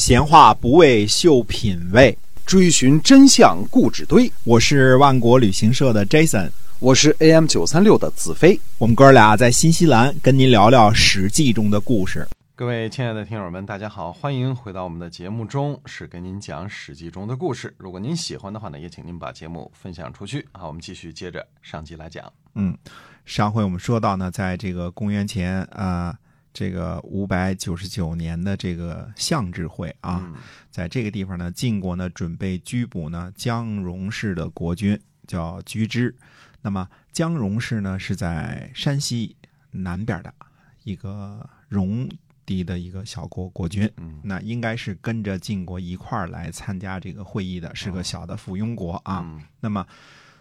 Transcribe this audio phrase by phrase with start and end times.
[0.00, 4.32] 闲话不为秀品味，追寻真相故纸堆。
[4.44, 8.58] 我是万国旅行社的 Jason，我是 AM 九三六的子飞。
[8.78, 12.26] 我们哥俩在新西兰跟您聊聊《史记》中的故事。
[12.56, 17.74] 各位亲爱的听友们，大家好，欢迎回到我们的节目中，是跟您讲《史记》中的故事。
[17.76, 20.48] 如果您喜欢的话呢，也请您把节目分享出去。
[20.52, 22.24] 好，我们继续接着上集来讲。
[22.54, 22.74] 嗯，
[23.26, 26.16] 上回我们说到呢，在这个公元前啊。
[26.52, 30.32] 这个五百九十九年的这个相智会啊，
[30.68, 36.14] 在这个地方呢，晋国呢准备拘捕呢姜戎氏的国君，叫居之。
[36.60, 39.36] 那么姜戎氏呢是在山西
[39.70, 40.34] 南边的
[40.82, 42.08] 一个戎
[42.44, 43.88] 地的一个小国国君，
[44.24, 49.40] 那应该是跟着晋国一块儿来参加这个会议的，是个小的附庸国啊。
[49.60, 49.86] 那么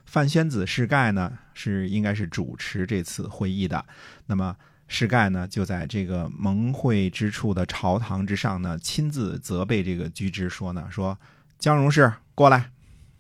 [0.06, 3.86] 范宣子世盖呢是应该是主持这次会议的，
[4.26, 4.56] 那么。
[4.92, 11.18] 世盖呢，就在这个盟会之处的朝堂之上呢，亲自责备这个居之说呢，说
[11.60, 12.72] 姜戎氏过来，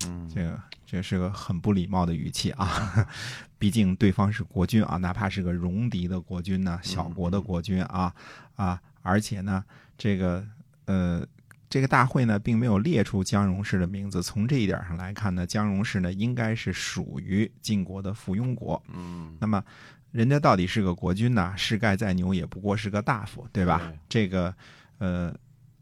[0.06, 3.08] 嗯，这个这是个很不礼貌的语气啊，
[3.59, 8.11] 毕竟对方是国君啊，哪怕是个戎狄的国君呢，小国的国君啊
[8.56, 9.64] 啊，而且呢，
[9.95, 10.44] 这个
[10.86, 11.23] 呃，
[11.70, 19.64] 这个大会呢，并没有列出姜戎氏的名字，从这一点上来看呢，姜戎氏呢，应该是属于晋国的附庸国，嗯，那么。
[20.12, 23.94] 人家到底是个国君呐，世盖再牛也不过是个大夫，对吧？
[24.10, 24.54] 这个，
[24.98, 25.34] 呃，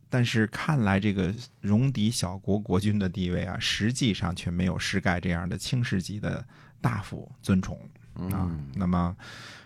[0.09, 6.45] 但是看来这个戎狄小国国君的地位啊，实际上却没有世盖这样的轻视级的
[6.81, 7.79] 大夫尊崇
[8.31, 8.51] 啊。
[8.75, 9.15] 那么，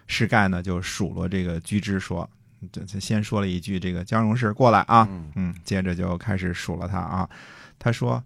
[0.05, 2.29] 世盖呢就数落这个居之说，
[2.71, 7.27] 这先说了一句这个姜戎氏过来啊，嗯，接着就开始数落他啊。
[7.79, 8.23] 他说：“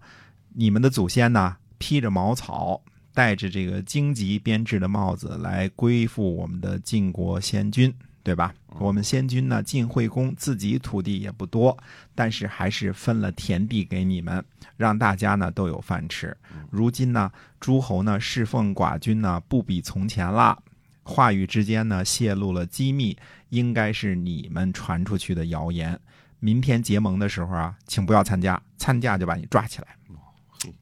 [0.52, 2.82] 你们的祖先呢，披着茅草。”
[3.16, 7.90] 戴着这个荆棘编制的帽子来归附我们的晋国先君，
[8.22, 8.52] 对吧？
[8.78, 11.74] 我们先君呢，晋惠公自己土地也不多，
[12.14, 14.44] 但是还是分了田地给你们，
[14.76, 16.36] 让大家呢都有饭吃。
[16.70, 20.62] 如今呢，诸侯呢侍奉寡君呢，不比从前了。
[21.02, 23.16] 话语之间呢，泄露了机密，
[23.48, 25.98] 应该是你们传出去的谣言。
[26.38, 29.88] 明天结盟的时候啊，请不要参加，参加就把你抓起来。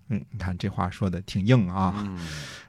[0.08, 2.06] 嗯，你看这话说的挺硬啊。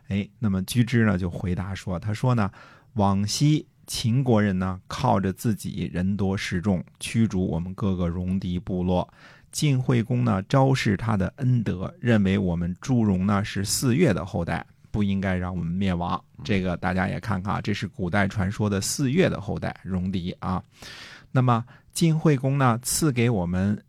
[0.08, 2.52] 哎，那么居之呢就回答说：“他说呢，
[2.94, 9.12] 往昔秦国人呢靠着自己人多势众驱逐我们各个戎狄部落，
[9.52, 16.24] 晋惠公呢昭示他的恩德，认为我们朱戎呢是四月的后代，不应该让我们灭亡。
[16.44, 20.64] 这个大家也看看啊，这是古代传说的四月的后代戎狄啊。
[21.32, 23.82] 那么晋惠公呢赐给我们。”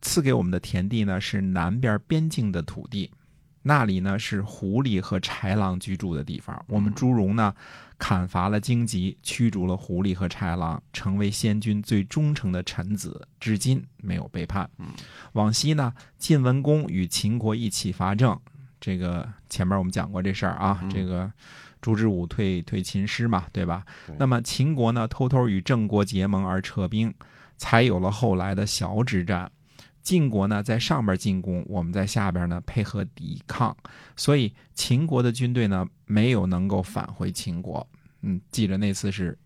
[0.00, 3.10] 赐给我们的田地呢，是南边边境的土地，
[3.62, 6.64] 那里呢是狐狸和豺狼居住的地方。
[6.68, 7.54] 我们朱荣呢，
[7.98, 14.70] 砍伐了荆棘，驱逐了狐狸和豺狼，成为先君最忠诚的臣子，至今没有背叛。
[15.32, 18.38] 往昔呢，晋文公与秦国一起伐郑，
[18.80, 21.30] 这个前面我们讲过这事儿啊，这个
[21.82, 23.84] 朱之武退退秦师嘛，对吧？
[24.18, 27.12] 那么秦国呢，偷偷与郑国结盟而撤兵，
[27.56, 29.50] 才有了后来的小之战。
[30.08, 33.76] 晋国呢在上边进攻，我们在下边呢配合抵抗，
[34.16, 37.86] 所以秦国的军队呢没有能够返回秦国。
[38.22, 39.38] 嗯，记着那次是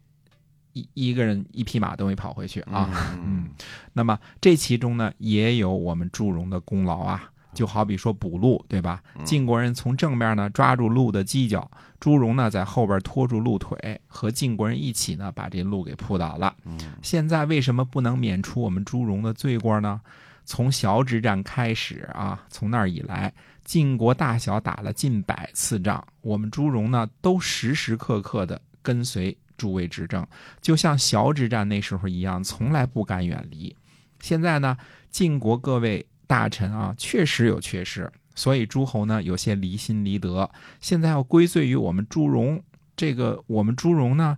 [0.72, 2.88] 一一个人一匹马都没跑回去啊。
[3.16, 3.48] 嗯，
[3.92, 9.02] 那么这其中呢也有我们祝融的功劳啊，就好比说捕鹿，对吧？
[9.24, 11.68] 晋国人从正面呢抓住鹿的犄角，
[11.98, 16.54] 朱融呢在后边拖住鹿腿，和晋国人一起呢把这鹿给扑倒了。
[17.02, 20.00] 现在为什么不能免除我们朱融的罪过呢？
[20.44, 23.32] 从小之战开始啊，从那儿以来，
[23.64, 30.26] 晋国大小打了近百次仗，我们朱荣呢都时时刻刻的跟随诸位执政，
[30.60, 33.74] 就像小之战那时候一样，从来不敢远离。
[34.20, 34.76] 现在呢，
[35.10, 42.62] 晋国各位大臣啊，确实有缺失，所以诸侯呢有些离心离德，现在要归罪于我们朱荣。
[42.96, 44.36] 这个我们朱荣呢，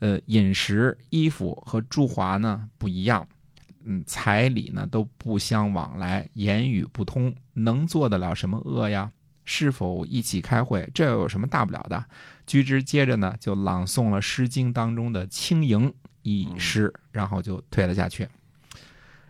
[0.00, 3.26] 呃，饮食、衣服和朱华呢不一样。
[3.86, 9.12] 嗯，彩礼呢都不相往来，言语不通，能做得了什么恶呀？
[9.44, 10.88] 是否一起开会？
[10.94, 12.02] 这有什么大不了的？
[12.46, 15.90] 居之接着呢就朗诵了《诗经》当中的《轻盈》
[16.22, 18.26] 一诗，然后就退了下去。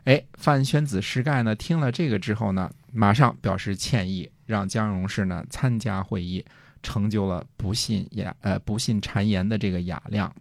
[0.04, 6.44] 哎，范宣子师盖呢听了这个之后呢，马上表示歉意，让姜戎氏呢参加会议，
[6.80, 10.32] 成就了不信雅呃不信谗言的这个雅量。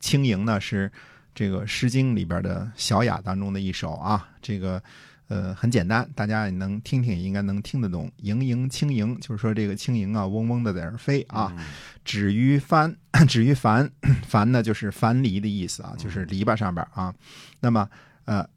[0.00, 0.90] 轻盈呢是。
[1.36, 4.82] 这个《诗经》里边的小雅当中的一首啊，这个
[5.28, 8.10] 呃很简单，大家也能听听，应该能听得懂。
[8.22, 11.54] 盈盈轻盈，就是说这个轻盈啊，嗡嗡的在那飞啊。
[12.06, 12.96] 止于帆，
[13.28, 13.90] 止于帆，
[14.26, 17.14] 帆呢就是樊篱的意思啊，就是篱笆上边啊。
[17.60, 17.86] 那么
[18.24, 18.48] 呃，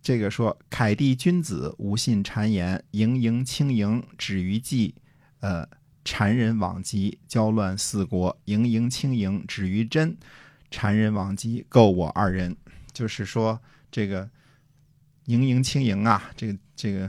[0.00, 4.94] 这个说凯蒂君子无信谗言，盈盈轻盈止于季，
[5.40, 5.68] 呃，
[6.06, 8.34] 谗人罔极，交乱四国。
[8.46, 10.16] 盈盈轻盈止于真，
[10.72, 12.56] 谗人罔极，够我二人。
[12.92, 13.58] 就是说
[13.90, 14.28] 这个
[15.26, 17.08] 盈盈轻盈啊，这个这个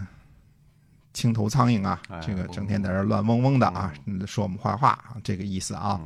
[1.13, 3.93] 青头苍蝇啊，这个整天在这乱嗡嗡的啊，
[4.27, 5.99] 说我们坏话啊，这个意思啊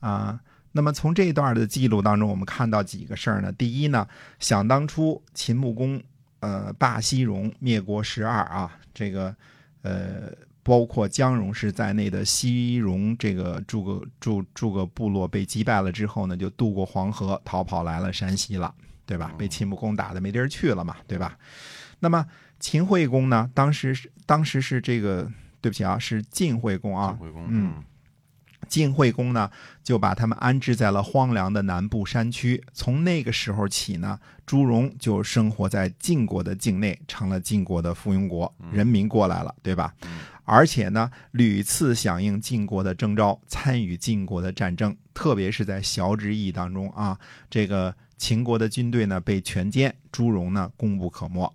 [0.00, 0.40] 啊。
[0.72, 3.52] 那么从这一段的记录当中，我们看到几个事儿呢？
[3.52, 4.08] 第一呢，
[4.38, 6.02] 想当初秦穆公
[6.40, 9.34] 呃霸西戎，灭国十二啊，这个
[9.82, 10.32] 呃
[10.62, 18.72] 包括姜戎氏在内的西戎这个诸个诸诸个部落被击败了之后呢，就渡过黄河逃跑来了山西了，
[19.04, 19.32] 对吧？
[19.36, 21.36] 被秦穆公打的没地儿去了嘛，对吧？
[21.98, 22.24] 那么
[22.60, 25.30] 秦惠公呢，当时是当时是这个
[25.60, 27.18] 对不起啊，是晋惠公啊，
[27.48, 27.82] 嗯。
[28.68, 29.50] 晋惠公呢，
[29.82, 32.62] 就把他们安置在了荒凉的南部山区。
[32.72, 39.92] 从那个时候起呢，朱荣就生活在晋国的境内，成了晋国的附庸国，人民过来了，对吧？
[40.44, 47.18] 而且呢，屡次响应晋国的征召，参与晋国的战争，特别是在小之役当中啊，
[47.48, 51.52] 这个秦国的军队呢被全歼，朱荣呢功不可没。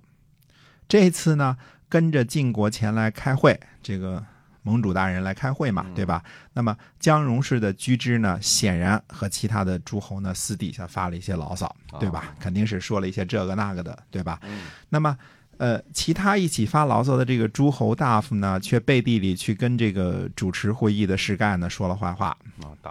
[0.88, 1.58] 这次呢，
[1.90, 4.26] 跟着晋国前来开会，这个。
[4.64, 6.22] 盟主大人来开会嘛，对吧？
[6.52, 12.36] 那么姜荣氏的居之呢，显然和其他的诸侯呢私底下发了一些牢骚，对吧？
[12.38, 14.42] 肯定是说了一些这个那个的，对吧？
[14.90, 15.18] 那么，
[15.58, 22.38] 呃，其他一起发牢骚的这个诸侯大夫呢，却背地里去跟这个主持会议的士干呢说了坏话，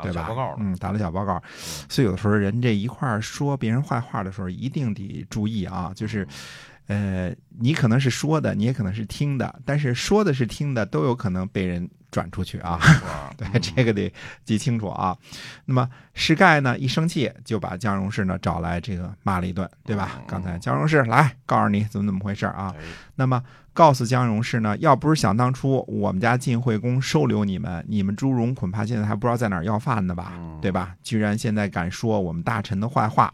[0.03, 0.29] 对吧？
[0.59, 1.43] 嗯，打了小报告。
[1.89, 6.27] 所以有的时候人这一块说别人坏话的时候，一定得注意啊，就是。
[6.89, 12.79] 呃，你可能是说的，你也可能是听的，但是说的是听的，都有可能被人转出去啊。
[13.37, 14.13] 对，这个得
[14.45, 15.17] 记清楚啊。
[15.65, 20.21] 那么施盖呢，一生气就把姜荣氏呢找来，这个骂了一顿，对吧？
[20.27, 22.75] 刚才姜荣氏来告诉你怎么怎么回事啊。
[23.15, 23.43] 那么
[23.73, 30.33] 告诉姜荣氏呢，要不是想当初我们家晋惠公收留你们，你们朱荣恐怕现在还不知道在哪儿要饭呢吧？
[30.63, 30.95] 对吧？
[31.03, 33.33] 居然现在敢说我们大臣的坏话，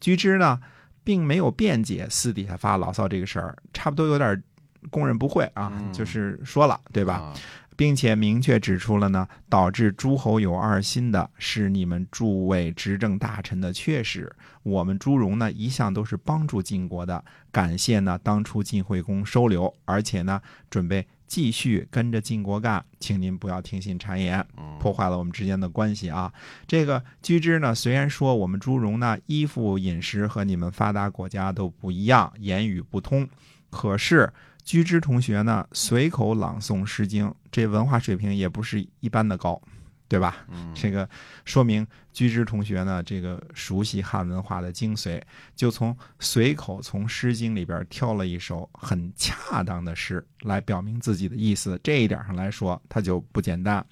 [0.00, 0.60] 居之呢？
[1.06, 4.42] 并没有辩解，私底下发牢骚这个事儿，差不多有点
[4.88, 7.30] 供认不讳啊，就是说了，对吧？
[7.76, 14.30] 并且明确指出了呢，导致诸侯有二心的是你们诸位执政大臣的缺失。
[14.62, 21.06] 我们朱荣呢，一向都是帮助晋国的，感谢呢当初晋惠公收留，而且呢准备。
[21.26, 24.46] 继续跟着晋国干，请您不要听信谗言，
[24.78, 26.32] 破坏了我们之间的关系啊！
[26.66, 33.26] 这个居之呢，虽然说我们朱荣呢衣服饮食和你们发达国家都不一样，言语不通，
[33.70, 34.30] 可是
[34.64, 39.60] 居之同学呢随口朗诵《诗经》，这文化水平也不是一般的高。
[40.06, 40.46] 对吧？
[40.74, 41.08] 这个
[41.44, 45.20] 说明居之同学呢，这个熟悉汉文化的精髓，
[45.56, 51.80] 就从随口从《诗经》里边挑了一首很恰当的诗来表明自己的意思。
[51.82, 53.84] 这一点上来说，他就不简单。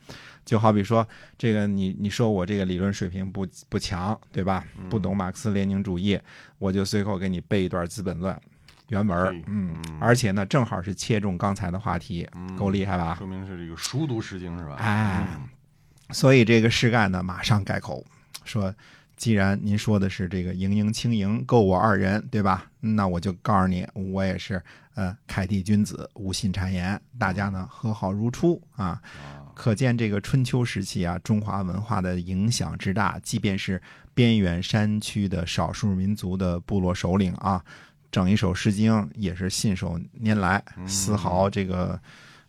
[0.45, 1.05] 就好比说，
[1.37, 4.65] 这个你你说我这个理论水平不不强，对吧？
[4.91, 6.21] 不懂马克思列宁主义，
[6.59, 8.33] 我就随口给你背一段《资本论》
[8.93, 9.43] 原文。
[9.49, 13.17] 嗯，而且呢，正好是切中刚才的话题，够厉害吧？
[13.17, 14.77] 说明是这个熟读《诗经》是吧？
[14.79, 15.27] 哎。
[16.11, 18.05] 所以这个施盖呢，马上改口
[18.45, 18.75] 说
[19.17, 22.67] ：“既然您说的是这个盈盈轻盈够我二人，对吧？
[22.81, 24.63] 那我就告诉你，我也是
[24.95, 29.01] 呃凯蒂君子，无信谗言，大家呢和好如初啊。
[29.55, 33.19] 可见这个春秋时期啊，中华文化的影响之大。
[33.23, 33.81] 即便是
[34.13, 37.65] 边远山区的少数民族的部落首领啊，
[38.13, 42.01] 整一首《诗经》也是信手拈来，丝毫这个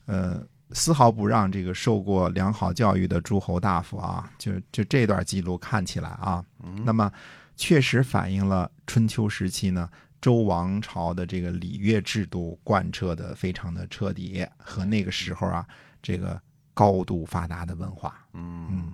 [0.06, 6.44] 呃。”丝毫不让这个受过良好教育的诸侯大夫啊，就就这段记录看起来啊，
[6.84, 7.12] 那么
[7.56, 9.88] 确实反映了春秋时期呢
[10.20, 15.64] 周王朝的这个礼乐制度贯彻的非常的彻底，和那个时候啊
[16.02, 16.42] 这个
[16.74, 18.26] 高度发达的文化。
[18.34, 18.92] 嗯，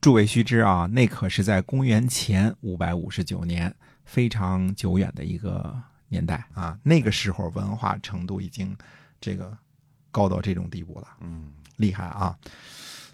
[0.00, 5.74] 诸位须知啊，那可是在公元前五百五十九年，非常久远的一个
[6.08, 8.76] 年代啊，那个时候文化程度已经
[9.20, 9.56] 这个。
[10.14, 12.36] 高到这种地步了，嗯，厉害啊！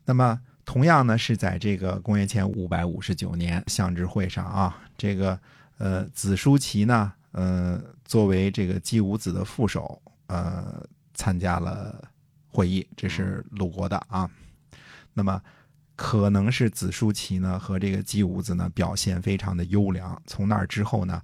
[0.04, 5.38] 那么，同样呢，是在这个公元前五百五十九年相知会上啊，这个
[5.76, 12.02] 呃，子叔齐呢，呃，作为这个姬武子的副手，呃，参加了
[12.48, 14.28] 会议，这是鲁国的啊。
[15.14, 15.40] 那么，
[15.98, 21.20] 可能是子叔齐呢和这个姬武子呢表现非常的优良，从那之后呢，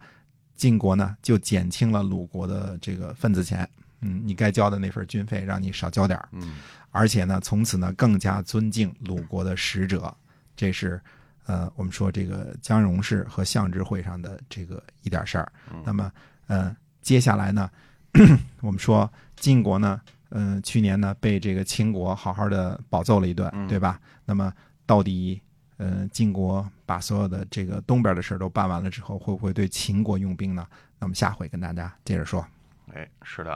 [0.56, 3.66] 晋国呢就减轻了鲁国的这个份子钱。
[4.00, 6.56] 嗯，你该交的那份军费，让你少交点嗯，
[6.90, 10.12] 而且呢，从此呢，更加尊敬鲁国的使者。
[10.56, 11.00] 这是，
[11.46, 15.52] 呃，我们说这个姜荣氏和相知会上的这个一点事儿。
[15.84, 16.10] 那么，
[16.48, 17.70] 呃，接下来呢，
[18.60, 20.00] 我们说晋国呢，
[20.36, 24.00] 嗯、去年呢被这个秦国好好的饱揍了一顿，嗯对吧？
[24.24, 24.52] 那么
[24.84, 25.40] 到底，
[25.76, 30.66] 呃、晋国把所有的这个东边的事儿都办完了之后，会不会对秦国用兵呢？
[30.98, 32.44] 那么下回跟大家接着说。
[32.92, 33.54] 哎，是的，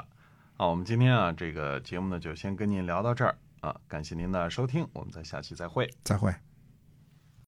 [0.57, 5.91] 啊，我们今天啊这个节目呢就先跟您聊到这儿啊，感谢您的收听，我们在下期再会。
[6.05, 6.33] 再会。